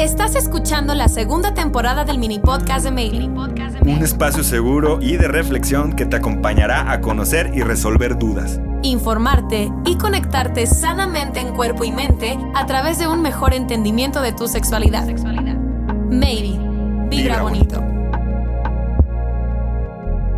[0.00, 3.28] Estás escuchando la segunda temporada del mini podcast de Mailey.
[3.82, 8.58] Un espacio seguro y de reflexión que te acompañará a conocer y resolver dudas.
[8.82, 14.32] Informarte y conectarte sanamente en cuerpo y mente a través de un mejor entendimiento de
[14.32, 15.06] tu sexualidad.
[16.08, 16.58] Maybe,
[17.10, 17.84] vibra bonito.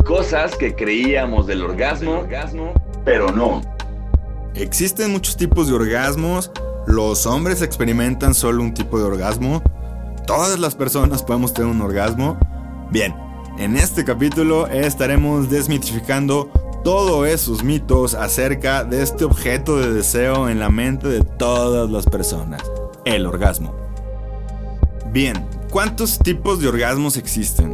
[0.03, 2.25] Cosas que creíamos del orgasmo,
[3.05, 3.61] pero no.
[4.55, 6.51] Existen muchos tipos de orgasmos.
[6.87, 9.61] Los hombres experimentan solo un tipo de orgasmo.
[10.27, 12.37] Todas las personas podemos tener un orgasmo.
[12.91, 13.15] Bien,
[13.57, 16.51] en este capítulo estaremos desmitificando
[16.83, 22.05] todos esos mitos acerca de este objeto de deseo en la mente de todas las
[22.05, 22.61] personas,
[23.05, 23.73] el orgasmo.
[25.11, 27.73] Bien, ¿cuántos tipos de orgasmos existen?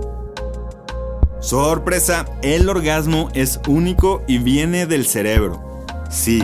[1.40, 5.60] Sorpresa, el orgasmo es único y viene del cerebro.
[6.10, 6.44] Sí,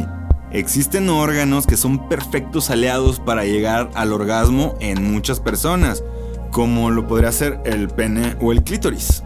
[0.51, 6.03] existen órganos que son perfectos aliados para llegar al orgasmo en muchas personas,
[6.51, 9.23] como lo podría ser el pene o el clítoris.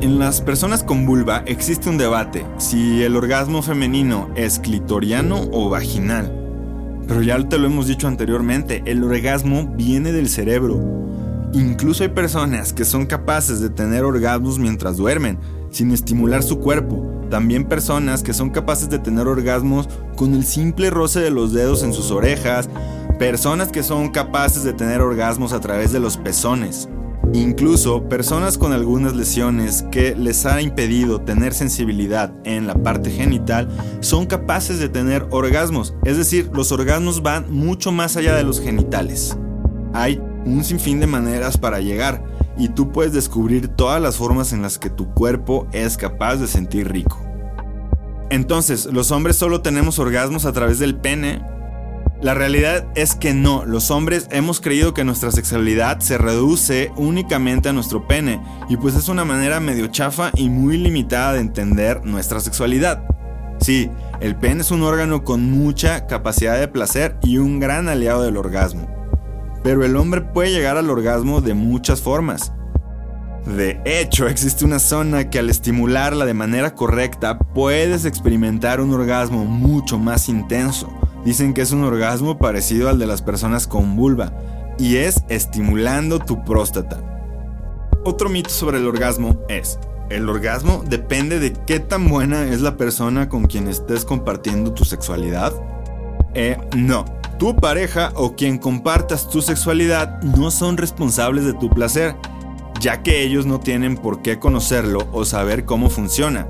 [0.00, 5.70] En las personas con vulva existe un debate si el orgasmo femenino es clitoriano o
[5.70, 6.32] vaginal.
[7.06, 10.80] Pero ya te lo hemos dicho anteriormente, el orgasmo viene del cerebro.
[11.52, 15.38] Incluso hay personas que son capaces de tener orgasmos mientras duermen,
[15.70, 17.13] sin estimular su cuerpo.
[17.30, 21.82] También personas que son capaces de tener orgasmos con el simple roce de los dedos
[21.82, 22.68] en sus orejas.
[23.18, 26.88] Personas que son capaces de tener orgasmos a través de los pezones.
[27.32, 33.68] Incluso personas con algunas lesiones que les ha impedido tener sensibilidad en la parte genital
[34.00, 38.60] son capaces de tener orgasmos, es decir, los orgasmos van mucho más allá de los
[38.60, 39.36] genitales.
[39.94, 42.22] Hay un sinfín de maneras para llegar
[42.56, 46.46] y tú puedes descubrir todas las formas en las que tu cuerpo es capaz de
[46.46, 47.20] sentir rico.
[48.30, 51.42] Entonces, ¿los hombres solo tenemos orgasmos a través del pene?
[52.20, 57.68] La realidad es que no, los hombres hemos creído que nuestra sexualidad se reduce únicamente
[57.68, 62.04] a nuestro pene, y pues es una manera medio chafa y muy limitada de entender
[62.04, 63.04] nuestra sexualidad.
[63.60, 63.90] Sí,
[64.20, 68.36] el pene es un órgano con mucha capacidad de placer y un gran aliado del
[68.36, 68.88] orgasmo.
[69.64, 72.52] Pero el hombre puede llegar al orgasmo de muchas formas.
[73.46, 79.44] De hecho, existe una zona que al estimularla de manera correcta puedes experimentar un orgasmo
[79.44, 80.92] mucho más intenso.
[81.24, 84.32] Dicen que es un orgasmo parecido al de las personas con vulva
[84.78, 87.00] y es estimulando tu próstata.
[88.04, 89.78] Otro mito sobre el orgasmo es,
[90.10, 94.84] el orgasmo depende de qué tan buena es la persona con quien estés compartiendo tu
[94.84, 95.54] sexualidad.
[96.34, 97.13] Eh, no.
[97.38, 102.14] Tu pareja o quien compartas tu sexualidad no son responsables de tu placer,
[102.80, 106.46] ya que ellos no tienen por qué conocerlo o saber cómo funciona.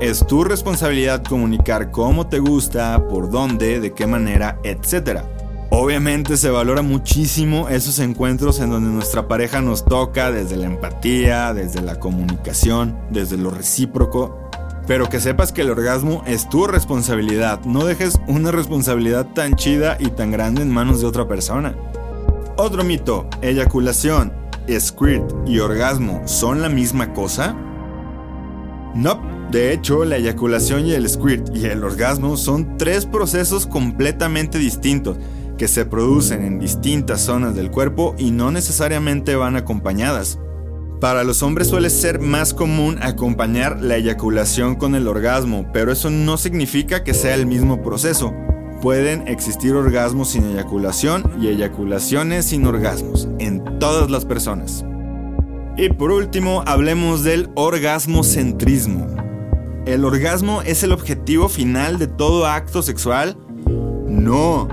[0.00, 5.20] Es tu responsabilidad comunicar cómo te gusta, por dónde, de qué manera, etc.
[5.70, 11.54] Obviamente se valora muchísimo esos encuentros en donde nuestra pareja nos toca desde la empatía,
[11.54, 14.41] desde la comunicación, desde lo recíproco.
[14.86, 17.60] Pero que sepas que el orgasmo es tu responsabilidad.
[17.64, 21.74] No dejes una responsabilidad tan chida y tan grande en manos de otra persona.
[22.56, 24.32] Otro mito, eyaculación,
[24.78, 27.56] squirt y orgasmo son la misma cosa?
[28.94, 34.58] No, de hecho, la eyaculación y el squirt y el orgasmo son tres procesos completamente
[34.58, 35.18] distintos
[35.58, 40.38] que se producen en distintas zonas del cuerpo y no necesariamente van acompañadas.
[41.02, 46.10] Para los hombres suele ser más común acompañar la eyaculación con el orgasmo, pero eso
[46.10, 48.32] no significa que sea el mismo proceso.
[48.80, 54.84] Pueden existir orgasmos sin eyaculación y eyaculaciones sin orgasmos en todas las personas.
[55.76, 59.08] Y por último, hablemos del orgasmocentrismo.
[59.86, 63.36] ¿El orgasmo es el objetivo final de todo acto sexual?
[64.06, 64.68] No.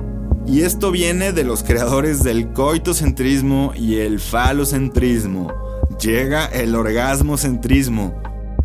[0.46, 5.69] Y esto viene de los creadores del coitocentrismo y el falocentrismo.
[6.02, 8.14] Llega el orgasmocentrismo.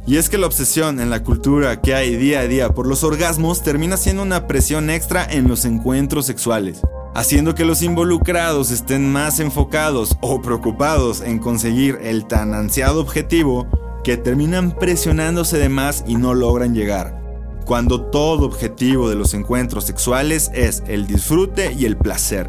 [0.06, 3.02] Y es que la obsesión en la cultura que hay día a día por los
[3.02, 6.82] orgasmos termina siendo una presión extra en los encuentros sexuales,
[7.14, 13.66] haciendo que los involucrados estén más enfocados o preocupados en conseguir el tan ansiado objetivo
[14.04, 17.18] que terminan presionándose de más y no logran llegar,
[17.64, 22.48] cuando todo objetivo de los encuentros sexuales es el disfrute y el placer.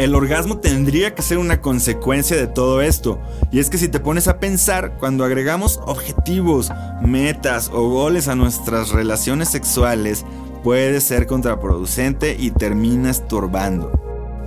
[0.00, 3.20] El orgasmo tendría que ser una consecuencia de todo esto,
[3.52, 6.70] y es que si te pones a pensar, cuando agregamos objetivos,
[7.02, 10.24] metas o goles a nuestras relaciones sexuales,
[10.64, 13.92] puede ser contraproducente y termina estorbando.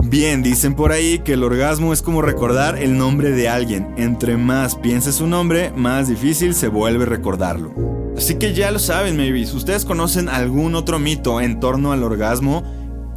[0.02, 3.94] Bien, dicen por ahí que el orgasmo es como recordar el nombre de alguien.
[3.96, 7.72] Entre más pienses su nombre, más difícil se vuelve recordarlo.
[8.16, 9.46] Así que ya lo saben, maybe.
[9.46, 12.64] Si ustedes conocen algún otro mito en torno al orgasmo,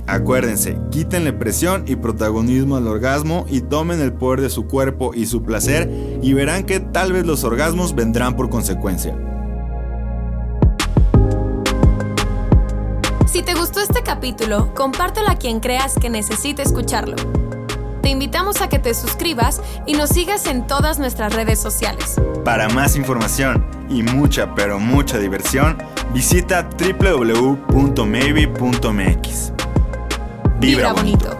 [0.07, 5.25] Acuérdense, quítenle presión y protagonismo al orgasmo y tomen el poder de su cuerpo y
[5.25, 9.17] su placer y verán que tal vez los orgasmos vendrán por consecuencia.
[13.25, 17.17] Si te gustó este capítulo, compártelo a quien creas que necesite escucharlo.
[18.01, 22.15] Te invitamos a que te suscribas y nos sigas en todas nuestras redes sociales.
[22.45, 25.77] Para más información y mucha, pero mucha diversión,
[26.13, 27.67] visita www.maybe.mx.
[30.59, 31.36] Vibra bonito.